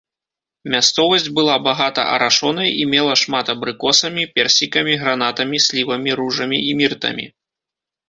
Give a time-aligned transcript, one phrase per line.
[0.75, 7.25] Мясцовасць была багата арашонай і мела шмат абрыкосамі, персікамі, гранатамі, слівамі, ружамі і міртамі.